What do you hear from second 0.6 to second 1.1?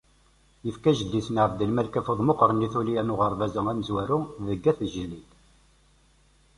Yefka